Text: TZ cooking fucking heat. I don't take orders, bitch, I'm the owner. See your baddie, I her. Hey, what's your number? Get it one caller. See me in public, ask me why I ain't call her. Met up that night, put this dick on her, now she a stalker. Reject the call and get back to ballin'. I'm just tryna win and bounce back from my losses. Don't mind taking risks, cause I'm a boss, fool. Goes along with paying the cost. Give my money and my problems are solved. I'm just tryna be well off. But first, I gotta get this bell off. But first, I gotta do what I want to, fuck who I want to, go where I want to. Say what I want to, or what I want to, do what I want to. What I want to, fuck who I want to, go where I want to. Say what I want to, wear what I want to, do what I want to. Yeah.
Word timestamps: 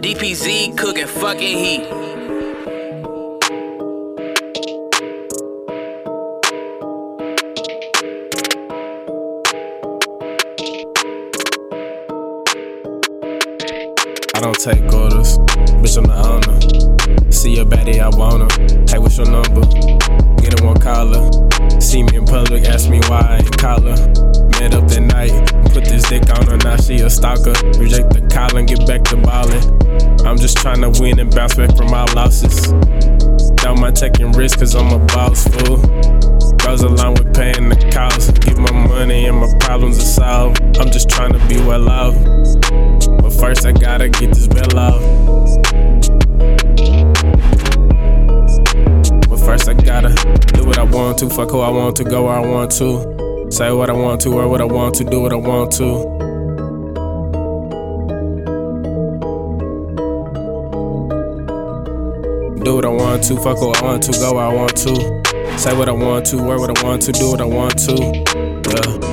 TZ 0.00 0.70
cooking 0.78 1.06
fucking 1.06 1.58
heat. 1.58 1.82
I 14.34 14.40
don't 14.40 14.58
take 14.58 14.90
orders, 14.90 15.36
bitch, 15.76 15.98
I'm 15.98 16.04
the 16.04 16.16
owner. 16.24 17.30
See 17.30 17.56
your 17.56 17.66
baddie, 17.66 18.00
I 18.00 18.08
her. 18.38 18.86
Hey, 18.88 18.98
what's 18.98 19.18
your 19.18 19.30
number? 19.30 19.60
Get 20.40 20.54
it 20.54 20.62
one 20.62 20.80
caller. 20.80 21.30
See 21.78 22.02
me 22.04 22.16
in 22.16 22.24
public, 22.24 22.64
ask 22.64 22.88
me 22.88 23.00
why 23.08 23.20
I 23.20 23.36
ain't 23.36 23.58
call 23.58 23.82
her. 23.82 23.96
Met 24.58 24.74
up 24.74 24.88
that 24.88 25.02
night, 25.02 25.32
put 25.74 25.84
this 25.84 26.08
dick 26.08 26.22
on 26.38 26.46
her, 26.46 26.56
now 26.56 26.78
she 26.78 26.96
a 27.02 27.10
stalker. 27.10 27.52
Reject 27.78 28.14
the 28.14 28.26
call 28.32 28.56
and 28.56 28.66
get 28.66 28.86
back 28.86 29.04
to 29.04 29.16
ballin'. 29.18 29.89
I'm 30.30 30.38
just 30.38 30.58
tryna 30.58 30.96
win 31.00 31.18
and 31.18 31.34
bounce 31.34 31.56
back 31.56 31.76
from 31.76 31.90
my 31.90 32.04
losses. 32.12 32.68
Don't 33.64 33.80
mind 33.80 33.96
taking 33.96 34.30
risks, 34.30 34.60
cause 34.60 34.76
I'm 34.76 34.92
a 34.92 35.04
boss, 35.06 35.42
fool. 35.48 35.78
Goes 36.58 36.82
along 36.82 37.14
with 37.14 37.34
paying 37.34 37.68
the 37.68 37.90
cost. 37.92 38.40
Give 38.40 38.56
my 38.56 38.70
money 38.70 39.26
and 39.26 39.38
my 39.38 39.52
problems 39.58 39.98
are 39.98 40.02
solved. 40.02 40.62
I'm 40.78 40.88
just 40.92 41.08
tryna 41.08 41.40
be 41.48 41.56
well 41.62 41.90
off. 41.90 42.14
But 43.20 43.30
first, 43.30 43.66
I 43.66 43.72
gotta 43.72 44.08
get 44.08 44.28
this 44.32 44.46
bell 44.46 44.78
off. 44.78 45.02
But 49.28 49.38
first, 49.38 49.68
I 49.68 49.74
gotta 49.74 50.14
do 50.54 50.64
what 50.64 50.78
I 50.78 50.84
want 50.84 51.18
to, 51.18 51.28
fuck 51.28 51.50
who 51.50 51.58
I 51.58 51.70
want 51.70 51.96
to, 51.96 52.04
go 52.04 52.26
where 52.26 52.36
I 52.36 52.46
want 52.46 52.70
to. 52.78 53.48
Say 53.50 53.72
what 53.72 53.90
I 53.90 53.94
want 53.94 54.20
to, 54.20 54.28
or 54.34 54.46
what 54.46 54.60
I 54.60 54.64
want 54.64 54.94
to, 54.94 55.04
do 55.04 55.22
what 55.22 55.32
I 55.32 55.36
want 55.36 55.72
to. 55.72 56.29
What 62.80 62.86
I 62.86 63.04
want 63.04 63.24
to, 63.24 63.36
fuck 63.36 63.58
who 63.58 63.72
I 63.72 63.82
want 63.82 64.02
to, 64.04 64.12
go 64.12 64.34
where 64.34 64.46
I 64.46 64.54
want 64.54 64.76
to. 64.78 65.58
Say 65.58 65.76
what 65.76 65.88
I 65.88 65.92
want 65.92 66.24
to, 66.26 66.42
wear 66.42 66.58
what 66.58 66.78
I 66.78 66.82
want 66.82 67.02
to, 67.02 67.12
do 67.12 67.30
what 67.30 67.40
I 67.40 67.44
want 67.44 67.78
to. 67.80 67.94
Yeah. 67.94 69.09